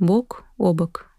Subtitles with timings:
[0.00, 1.09] Бок о бок.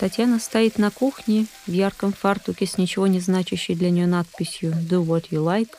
[0.00, 5.04] Татьяна стоит на кухне в ярком фартуке с ничего не значащей для нее надписью «Do
[5.04, 5.76] what you like»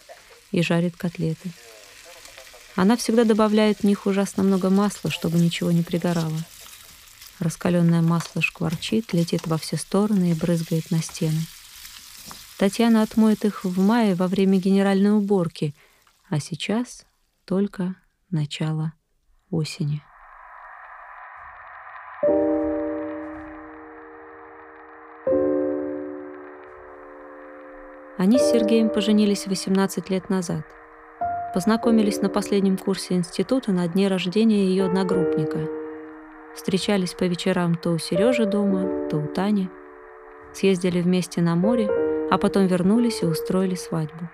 [0.51, 1.49] и жарит котлеты.
[2.75, 6.37] Она всегда добавляет в них ужасно много масла, чтобы ничего не пригорало.
[7.39, 11.41] Раскаленное масло шкварчит, летит во все стороны и брызгает на стены.
[12.59, 15.73] Татьяна отмоет их в мае во время генеральной уборки,
[16.29, 17.07] а сейчас
[17.45, 17.95] только
[18.29, 18.93] начало
[19.49, 20.03] осени.
[28.21, 30.61] Они с Сергеем поженились 18 лет назад.
[31.55, 35.67] Познакомились на последнем курсе института на дне рождения ее одногруппника.
[36.55, 39.69] Встречались по вечерам то у Сережи дома, то у Тани.
[40.53, 41.89] Съездили вместе на море,
[42.29, 44.29] а потом вернулись и устроили свадьбу.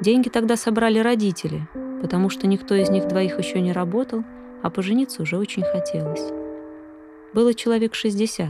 [0.00, 1.68] Деньги тогда собрали родители,
[2.00, 4.24] потому что никто из них двоих еще не работал,
[4.62, 6.32] а пожениться уже очень хотелось.
[7.34, 8.48] Было человек 60,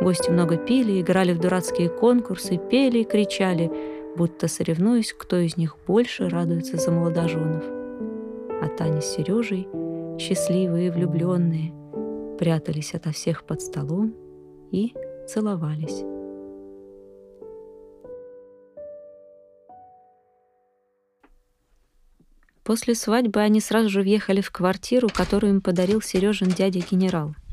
[0.00, 3.70] Гости много пили, играли в дурацкие конкурсы, пели и кричали,
[4.14, 7.64] будто соревнуясь, кто из них больше радуется за молодоженов.
[8.60, 9.66] А Таня с Сережей,
[10.18, 11.72] счастливые и влюбленные,
[12.38, 14.14] прятались ото всех под столом
[14.70, 14.94] и
[15.26, 16.04] целовались.
[22.64, 27.34] После свадьбы они сразу же въехали в квартиру, которую им подарил Сережин дядя-генерал—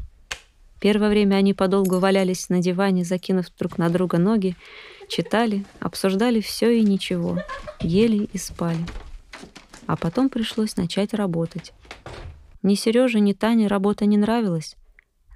[0.83, 4.57] Первое время они подолгу валялись на диване, закинув друг на друга ноги,
[5.07, 7.39] читали, обсуждали все и ничего,
[7.79, 8.85] ели и спали.
[9.87, 11.71] А потом пришлось начать работать.
[12.63, 14.75] Ни Сереже, ни Тане работа не нравилась,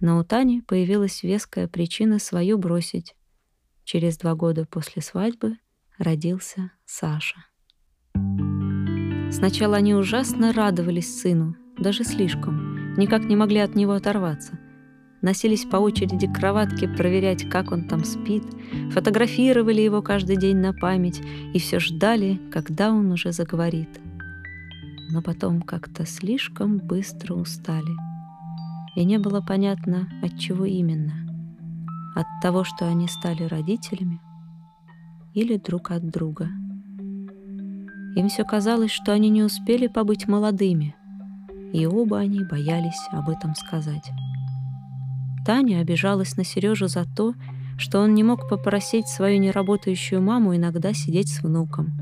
[0.02, 3.16] но у Тани появилась веская причина свою бросить.
[3.86, 5.56] Через два года после свадьбы
[5.98, 7.38] родился Саша.
[9.32, 14.60] Сначала они ужасно радовались сыну, даже слишком, никак не могли от него оторваться—
[15.22, 18.44] носились по очереди к кроватке проверять, как он там спит,
[18.92, 21.22] фотографировали его каждый день на память
[21.54, 24.00] и все ждали, когда он уже заговорит.
[25.10, 27.96] Но потом как-то слишком быстро устали.
[28.96, 31.14] И не было понятно, от чего именно.
[32.16, 34.20] От того, что они стали родителями
[35.34, 36.50] или друг от друга.
[38.16, 40.96] Им все казалось, что они не успели побыть молодыми,
[41.74, 44.12] и оба они боялись об этом сказать.
[45.48, 47.34] Таня обижалась на Сережу за то,
[47.78, 51.94] что он не мог попросить свою неработающую маму иногда сидеть с внуком.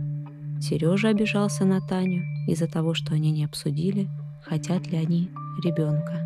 [0.59, 4.09] Сережа обижался на Таню из-за того, что они не обсудили,
[4.41, 5.29] хотят ли они
[5.63, 6.21] ребенка.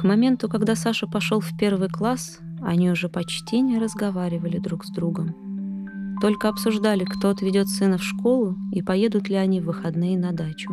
[0.00, 4.90] К моменту, когда Саша пошел в первый класс, они уже почти не разговаривали друг с
[4.90, 6.18] другом.
[6.20, 10.72] Только обсуждали, кто отведет сына в школу и поедут ли они в выходные на дачу.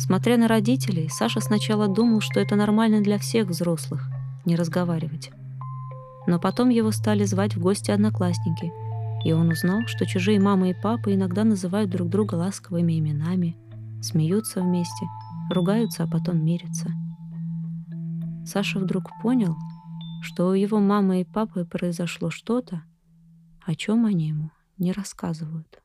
[0.00, 4.08] Смотря на родителей, Саша сначала думал, что это нормально для всех взрослых—
[4.46, 5.30] не разговаривать.
[6.26, 8.72] Но потом его стали звать в гости одноклассники,
[9.26, 13.58] и он узнал, что чужие мама и папа иногда называют друг друга ласковыми именами,
[14.00, 15.06] смеются вместе,
[15.50, 16.90] ругаются, а потом мирятся.
[18.46, 19.54] Саша вдруг понял,
[20.22, 22.84] что у его мамы и папы произошло что-то,
[23.66, 25.82] о чем они ему не рассказывают.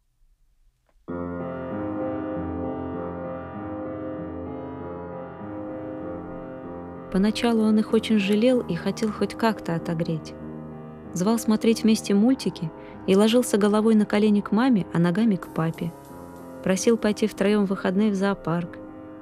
[7.15, 10.33] Поначалу он их очень жалел и хотел хоть как-то отогреть.
[11.13, 12.69] Звал смотреть вместе мультики
[13.07, 15.93] и ложился головой на колени к маме, а ногами к папе.
[16.61, 18.79] Просил пойти втроем в выходные в зоопарк.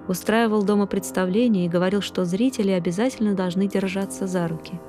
[0.07, 4.81] Устраивал дома представления и говорил, что зрители обязательно должны держаться за руки.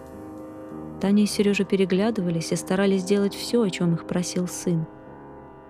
[1.03, 4.87] Таня и Сережа переглядывались и старались сделать все, о чем их просил сын,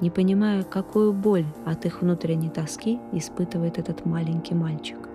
[0.01, 5.09] не понимая, какую боль от их внутренней тоски испытывает этот маленький мальчик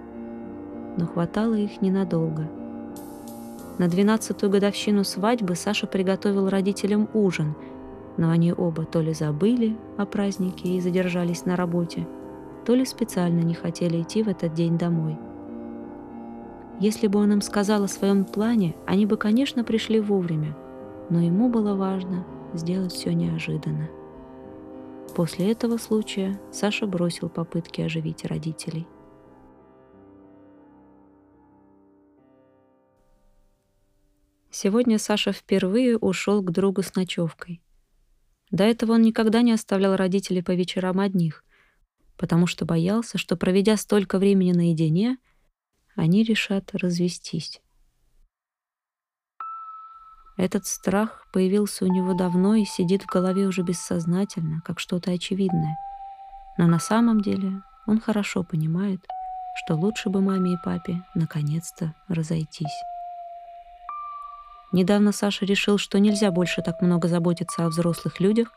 [0.98, 2.50] но хватало их ненадолго.
[3.78, 7.56] На двенадцатую годовщину свадьбы Саша приготовил родителям ужин,
[8.18, 12.06] но они оба то ли забыли о празднике и задержались на работе,
[12.66, 15.18] то ли специально не хотели идти в этот день домой.
[16.80, 20.56] Если бы он им сказал о своем плане, они бы, конечно, пришли вовремя,
[21.10, 23.90] но ему было важно сделать все неожиданно.
[25.16, 28.88] После этого случая Саша бросил попытки оживить родителей.
[34.52, 37.62] Сегодня Саша впервые ушел к другу с ночевкой.
[38.50, 41.44] До этого он никогда не оставлял родителей по вечерам одних,
[42.18, 45.18] потому что боялся, что, проведя столько времени наедине,
[45.96, 47.62] они решат развестись.
[50.36, 55.76] Этот страх появился у него давно и сидит в голове уже бессознательно, как что-то очевидное.
[56.58, 59.06] Но на самом деле он хорошо понимает,
[59.64, 62.82] что лучше бы маме и папе наконец-то разойтись.
[64.72, 68.52] Недавно Саша решил, что нельзя больше так много заботиться о взрослых людях,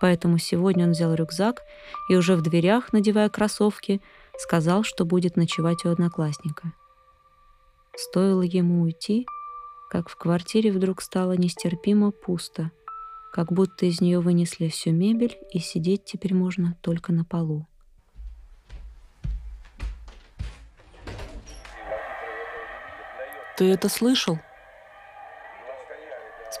[0.00, 1.62] поэтому сегодня он взял рюкзак
[2.08, 4.00] и уже в дверях, надевая кроссовки,
[4.36, 6.72] сказал, что будет ночевать у одноклассника.
[7.96, 9.26] Стоило ему уйти,
[9.88, 12.72] как в квартире вдруг стало нестерпимо пусто,
[13.32, 17.68] как будто из нее вынесли всю мебель, и сидеть теперь можно только на полу.
[23.56, 24.40] Ты это слышал?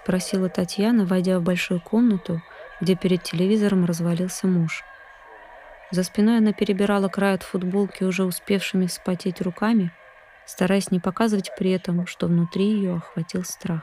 [0.04, 2.40] Спросила Татьяна, войдя в большую комнату,
[2.80, 4.84] где перед телевизором развалился муж.
[5.90, 9.90] За спиной она перебирала край от футболки уже успевшими вспотеть руками—
[10.46, 13.82] стараясь не показывать при этом, что внутри ее охватил страх.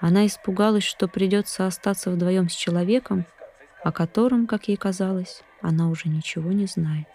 [0.00, 3.26] Она испугалась, что придется остаться вдвоем с человеком,
[3.82, 7.08] о котором, как ей казалось, она уже ничего не знает.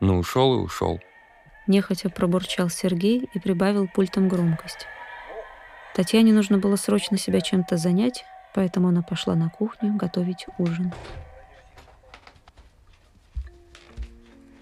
[0.00, 1.00] Ну, ушел и ушел.
[1.66, 4.86] Нехотя пробурчал Сергей и прибавил пультом громкость.
[5.94, 10.92] Татьяне нужно было срочно себя чем-то занять, поэтому она пошла на кухню готовить ужин.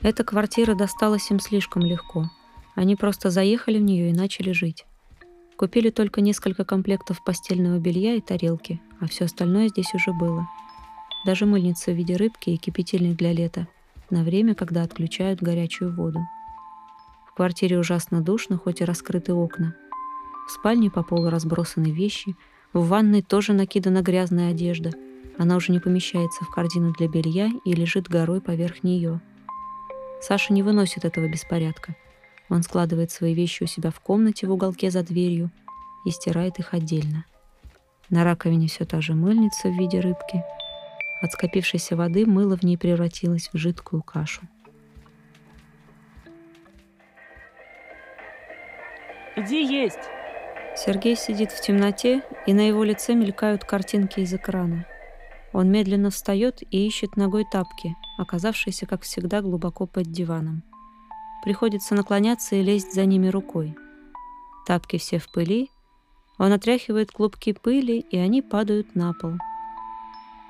[0.03, 2.31] Эта квартира досталась им слишком легко.
[2.75, 4.85] Они просто заехали в нее и начали жить.
[5.57, 10.49] Купили только несколько комплектов постельного белья и тарелки, а все остальное здесь уже было.
[11.25, 13.69] Даже мыльница в виде рыбки и кипятильник для лета,
[14.11, 16.21] на время, когда отключают горячую воду.
[17.27, 19.75] В квартире ужасно душно, хоть и раскрыты окна.
[20.53, 22.37] В спальне по полу разбросаны вещи,
[22.75, 24.91] в ванной тоже накидана грязная одежда.
[25.39, 29.21] Она уже не помещается в корзину для белья и лежит горой поверх нее–
[30.23, 31.97] Саша не выносит этого беспорядка.
[32.49, 35.51] Он складывает свои вещи у себя в комнате в уголке за дверью
[36.05, 37.25] и стирает их отдельно.
[38.09, 40.45] На раковине все та же мыльница в виде рыбки.
[41.23, 44.43] От скопившейся воды мыло в ней превратилось в жидкую кашу.
[49.35, 49.99] Иди есть!
[50.85, 54.85] Сергей сидит в темноте, и на его лице мелькают картинки из экрана.
[55.53, 60.65] Он медленно встает и ищет ногой тапки, оказавшиеся, как всегда, глубоко под диваном.
[61.45, 63.77] Приходится наклоняться и лезть за ними рукой.
[64.67, 65.71] Тапки все в пыли.
[66.37, 69.35] Он отряхивает клубки пыли, и они падают на пол.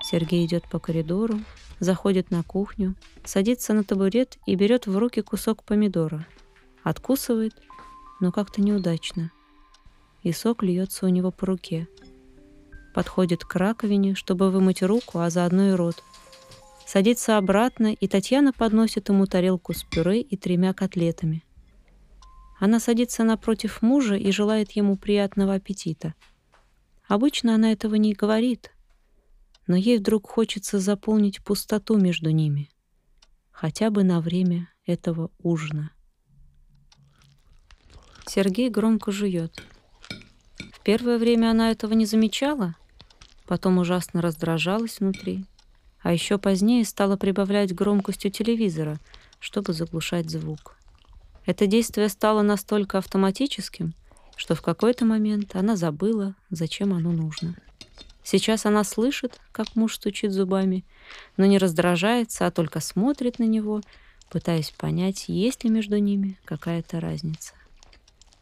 [0.01, 1.41] Сергей идет по коридору,
[1.79, 6.27] заходит на кухню, садится на табурет и берет в руки кусок помидора.
[6.85, 7.53] Откусывает,
[8.21, 9.31] но как-то неудачно.
[10.23, 11.89] И сок льется у него по руке–
[12.93, 16.03] подходит к раковине, чтобы вымыть руку, а заодно и рот.
[16.87, 21.45] Садится обратно, и Татьяна подносит ему тарелку с пюре и тремя котлетами.
[22.61, 26.15] Она садится напротив мужа и желает ему приятного аппетита.
[27.09, 28.73] Обычно она этого не говорит,
[29.67, 32.69] но ей вдруг хочется заполнить пустоту между ними,
[33.51, 35.91] хотя бы на время этого ужина.
[38.27, 39.63] Сергей громко жует.
[40.85, 42.75] Первое время она этого не замечала,
[43.47, 45.45] потом ужасно раздражалась внутри,
[46.03, 48.99] а еще позднее стала прибавлять громкость у телевизора,
[49.39, 50.77] чтобы заглушать звук.
[51.47, 53.95] Это действие стало настолько автоматическим,
[54.35, 57.55] что в какой-то момент она забыла, зачем оно нужно.
[58.25, 60.85] Сейчас она слышит, как муж стучит зубами,
[61.37, 63.83] но не раздражается, а только смотрит на него,
[64.31, 67.55] пытаясь понять, есть ли между ними какая-то разница.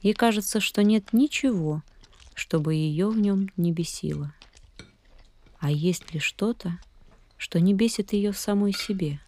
[0.02, 1.82] Ей кажется, что нет ничего,
[2.34, 4.34] чтобы ее в нем не бесило.
[5.58, 6.78] А есть ли что-то,
[7.36, 9.20] что не бесит ее самой себе?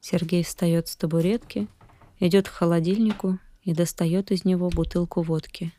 [0.00, 1.68] Сергей встает с табуретки,
[2.20, 5.72] идет к холодильнику и достает из него бутылку водки.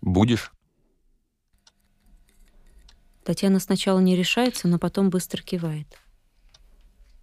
[0.00, 0.52] Будешь?
[3.24, 5.98] Татьяна сначала не решается, но потом быстро кивает.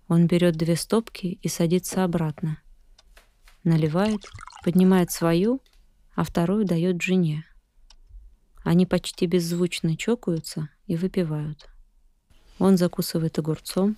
[0.08, 2.58] Он берет две стопки и садится обратно.
[3.64, 4.22] Наливает,
[4.64, 5.62] поднимает свою,
[6.16, 7.46] а вторую дает жене.
[8.64, 11.70] Они почти беззвучно чокаются и выпивают.
[12.60, 13.98] Он закусывает огурцом,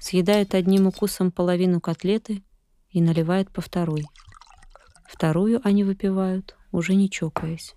[0.00, 2.42] съедает одним укусом половину котлеты
[2.90, 4.04] и наливает по второй.
[5.08, 7.74] Вторую они выпивают, уже не чокаясь.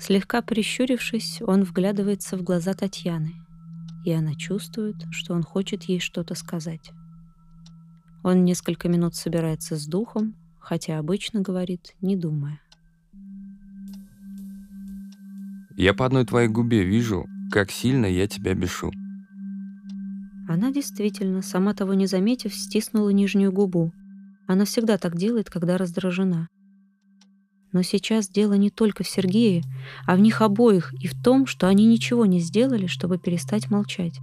[0.00, 3.34] Слегка прищурившись, он вглядывается в глаза Татьяны,
[4.04, 6.92] и она чувствует, что он хочет ей что-то сказать.
[8.24, 12.58] Он несколько минут собирается с духом, хотя обычно говорит, не думая.
[15.76, 18.90] Я по одной твоей губе вижу, как сильно я тебя бешу.
[20.48, 23.92] Она действительно, сама того не заметив, стиснула нижнюю губу.
[24.46, 26.48] Она всегда так делает, когда раздражена.
[27.72, 29.62] Но сейчас дело не только в Сергее,
[30.06, 34.18] а в них обоих и в том, что они ничего не сделали, чтобы перестать молчать.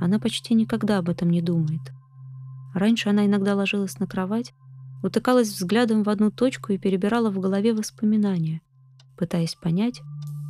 [0.00, 1.80] Она почти никогда об этом не думает.
[2.74, 4.54] Раньше она иногда ложилась на кровать,
[5.02, 8.60] утыкалась взглядом в одну точку и перебирала в голове воспоминания,
[9.16, 10.00] пытаясь понять,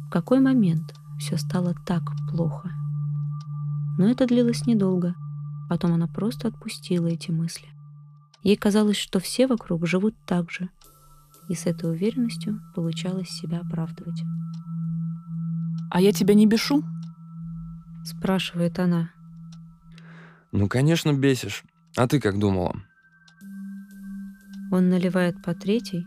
[0.07, 2.71] в какой момент все стало так плохо.
[3.99, 5.14] Но это длилось недолго.
[5.69, 7.69] Потом она просто отпустила эти мысли.
[8.43, 10.69] Ей казалось, что все вокруг живут так же—
[11.49, 14.23] и с этой уверенностью получалось себя оправдывать.
[15.91, 16.83] «А я тебя не бешу?»—
[18.05, 19.11] спрашивает она.
[20.52, 21.64] Ну, конечно, бесишь.
[21.97, 22.75] А ты как думала?
[24.71, 26.07] Он наливает по третьей,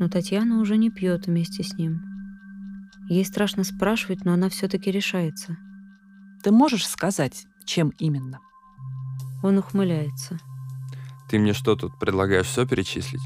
[0.00, 2.02] но Татьяна уже не пьет вместе с ним.
[3.08, 5.56] Ей страшно спрашивать, но она все-таки решается.
[6.42, 8.40] Ты можешь сказать, чем именно?
[9.42, 10.38] Он ухмыляется.
[11.28, 13.22] Ты мне что тут, предлагаешь все перечислить?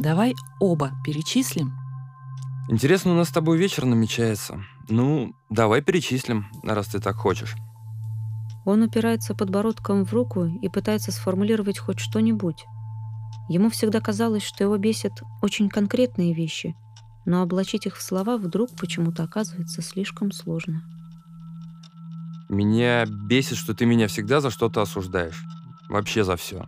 [0.00, 1.72] Давай оба перечислим.
[2.68, 4.64] Интересно, у нас с тобой вечер намечается.
[4.88, 7.54] Ну, давай перечислим, раз ты так хочешь.
[8.70, 12.66] Он упирается подбородком в руку и пытается сформулировать хоть что-нибудь.
[13.48, 15.10] Ему всегда казалось, что его бесят
[15.42, 16.76] очень конкретные вещи,
[17.26, 20.84] но облачить их в слова вдруг почему-то оказывается слишком сложно.
[22.48, 25.42] Меня бесит, что ты меня всегда за что-то осуждаешь.
[25.88, 26.64] Вообще за все.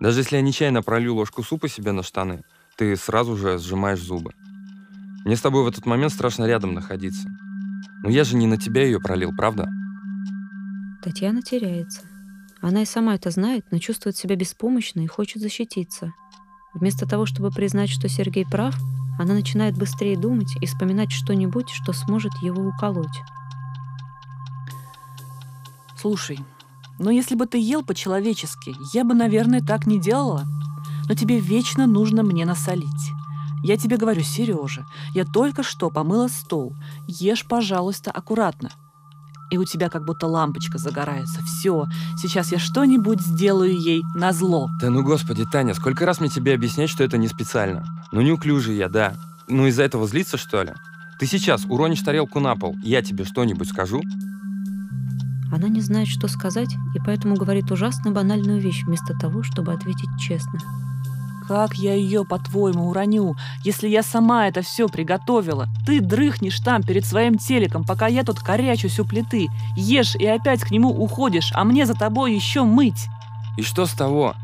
[0.00, 2.42] Даже если я нечаянно пролью ложку супа себе на штаны,
[2.76, 4.34] ты сразу же сжимаешь зубы.
[5.24, 7.30] Мне с тобой в этот момент страшно рядом находиться.
[8.02, 9.66] Но я же не на тебя ее пролил, правда?
[11.04, 12.00] Татьяна теряется.
[12.62, 16.14] Она и сама это знает, но чувствует себя беспомощной и хочет защититься.
[16.72, 18.74] Вместо того, чтобы признать, что Сергей прав,
[19.18, 23.20] она начинает быстрее думать и вспоминать что-нибудь, что сможет его уколоть.
[26.00, 26.38] Слушай,
[26.98, 30.44] но если бы ты ел по-человечески, я бы, наверное, так не делала.
[31.06, 33.10] Но тебе вечно нужно мне насолить.
[33.62, 36.74] Я тебе говорю, Сережа, я только что помыла стол.
[37.08, 38.70] Ешь, пожалуйста, аккуратно.
[39.54, 41.40] И у тебя как будто лампочка загорается.
[41.44, 44.68] Все, сейчас я что-нибудь сделаю ей на зло.
[44.80, 47.84] Да ну господи, Таня, сколько раз мне тебе объяснять, что это не специально?
[48.10, 49.14] Ну неуклюжий я, да.
[49.46, 50.72] Ну из-за этого злиться, что ли?
[51.20, 54.02] Ты сейчас уронишь тарелку на пол, я тебе что-нибудь скажу?
[55.52, 60.10] Она не знает, что сказать, и поэтому говорит ужасно банальную вещь вместо того, чтобы ответить
[60.18, 60.58] честно.
[61.46, 65.68] Как я ее, по-твоему, уроню, если я сама это все приготовила?
[65.86, 69.48] Ты дрыхнешь там перед своим телеком, пока я тут корячусь у плиты.
[69.76, 73.08] Ешь и опять к нему уходишь, а мне за тобой еще мыть.
[73.58, 74.34] И что с того?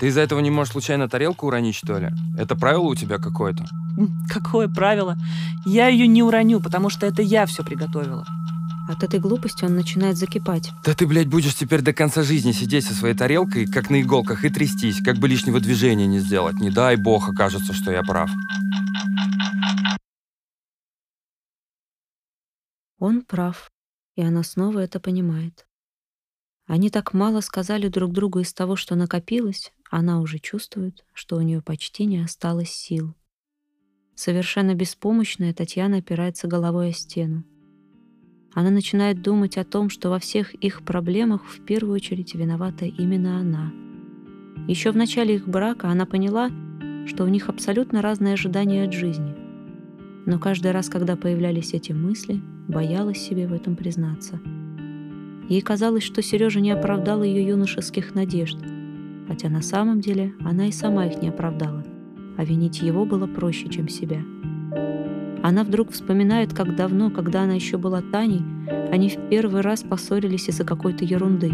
[0.00, 2.10] Ты из-за этого не можешь случайно тарелку уронить, что ли?
[2.36, 3.64] Это правило у тебя какое-то?
[4.28, 5.16] Какое правило?
[5.64, 8.26] Я ее не уроню, потому что это я все приготовила.
[8.86, 10.70] От этой глупости он начинает закипать.
[10.84, 14.44] Да ты, блядь, будешь теперь до конца жизни сидеть со своей тарелкой, как на иголках,
[14.44, 16.56] и трястись, как бы лишнего движения не сделать.
[16.56, 18.30] Не дай бог окажется, что я прав.
[22.98, 23.70] Он прав,
[24.16, 25.66] и она снова это понимает.
[26.66, 31.40] Они так мало сказали друг другу из того, что накопилось, она уже чувствует, что у
[31.40, 33.14] нее почти не осталось сил.
[34.14, 37.44] Совершенно беспомощная Татьяна опирается головой о стену.
[38.54, 43.38] Она начинает думать о том, что во всех их проблемах в первую очередь виновата именно
[43.38, 43.72] она.
[44.68, 46.50] Еще в начале их брака она поняла,
[47.06, 49.34] что у них абсолютно разные ожидания от жизни.
[50.26, 54.40] Но каждый раз, когда появлялись эти мысли, боялась себе в этом признаться.
[55.48, 58.56] Ей казалось, что Сережа не оправдал ее юношеских надежд,
[59.28, 61.84] хотя на самом деле она и сама их не оправдала,
[62.38, 64.22] а винить его было проще, чем себя.
[65.44, 68.42] Она вдруг вспоминает, как давно, когда она еще была Таней,
[68.90, 71.50] они в первый раз поссорились из-за какой-то ерунды.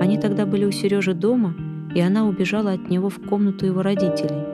[0.00, 1.54] Они тогда были у Сережи дома,
[1.94, 4.46] и она убежала от него в комнату его родителей.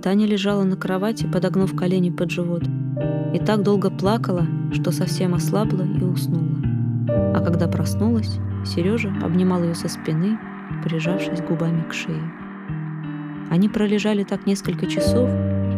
[0.00, 2.62] Таня лежала на кровати, подогнув колени под живот,
[3.34, 6.56] и так долго плакала, что совсем ослабла и уснула.
[7.34, 10.38] А когда проснулась, Сережа обнимал ее со спины,
[10.82, 12.32] прижавшись губами к шее.
[13.50, 15.28] Они пролежали так несколько часов,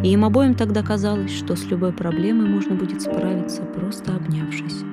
[0.02, 4.84] и им обоим тогда казалось, что с любой проблемой можно будет справиться, просто обнявшись.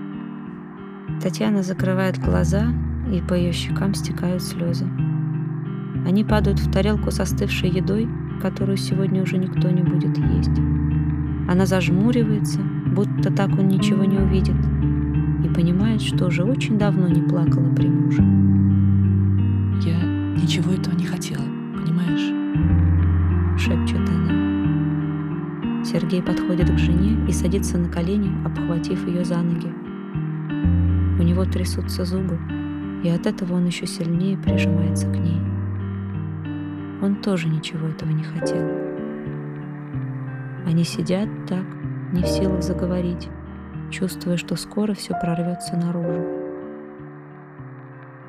[1.21, 2.65] Татьяна закрывает глаза,
[3.11, 4.85] и по ее щекам стекают слезы.
[6.05, 8.07] Они падают в тарелку с остывшей едой,
[8.41, 10.57] которую сегодня уже никто не будет есть.
[11.47, 12.59] Она зажмуривается,
[12.95, 14.55] будто так он ничего не увидит,
[15.43, 18.21] и понимает, что уже очень давно не плакала при муже.
[19.87, 20.01] Я
[20.41, 21.43] ничего этого не хотела,
[21.73, 22.33] понимаешь?
[23.59, 24.24] Шепчет она.
[25.85, 29.71] Сергей подходит к жене и садится на колени, обхватив ее за ноги.
[31.19, 32.39] У него трясутся зубы,
[33.03, 35.39] и от этого он еще сильнее прижимается к ней.
[37.03, 38.67] Он тоже ничего этого не хотел.
[40.65, 41.65] Они сидят так,
[42.11, 43.29] не в силах заговорить,
[43.91, 46.25] чувствуя, что скоро все прорвется наружу.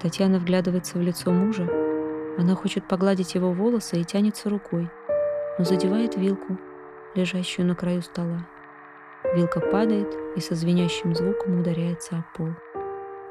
[0.02, 1.66] Татьяна вглядывается в лицо мужа.
[2.36, 4.90] Она хочет погладить его волосы и тянется рукой,
[5.58, 6.58] но задевает вилку,
[7.16, 8.46] лежащую на краю стола.
[9.34, 12.50] Вилка падает и со звенящим звуком ударяется о пол.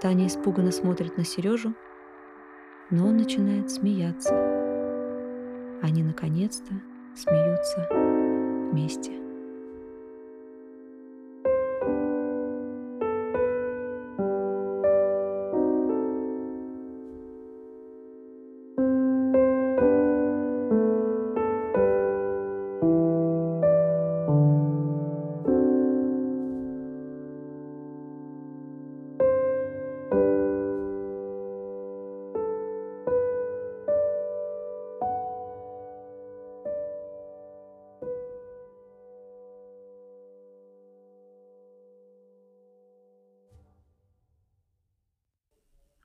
[0.02, 1.74] Таня испуганно смотрит на Сережу,
[2.90, 4.34] но он начинает смеяться.
[5.82, 6.74] Они наконец-то
[7.16, 7.88] смеются
[8.72, 9.25] вместе.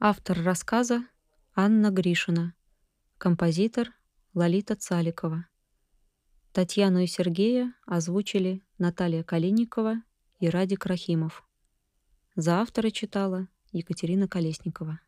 [0.03, 1.05] Автор рассказа
[1.55, 2.55] Анна Гришина.
[3.19, 3.93] Композитор
[4.33, 5.47] Лолита Цаликова.
[6.53, 10.03] Татьяну и Сергея озвучили Наталья Калиникова
[10.39, 11.47] и Радик Рахимов.
[12.35, 15.01] За автора читала Екатерина Колесникова.